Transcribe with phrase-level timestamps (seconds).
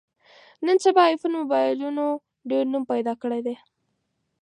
[0.65, 2.05] نن سبا ایفون مبایلونو
[2.49, 3.55] ډېر نوم پیدا کړی دی.